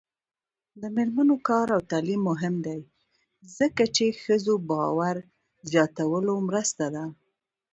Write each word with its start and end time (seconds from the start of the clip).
د 0.81 0.83
میرمنو 0.95 1.35
کار 1.49 1.67
او 1.75 1.81
تعلیم 1.91 2.21
مهم 2.31 2.55
دی 2.65 2.79
ځکه 3.57 3.83
چې 3.95 4.19
ښځو 4.23 4.53
باور 4.69 5.17
زیاتولو 5.71 6.33
مرسته 6.49 6.85
ده. 6.95 7.05